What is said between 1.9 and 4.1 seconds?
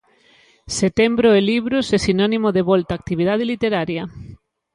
é sinónimo de volta á actividade literaria.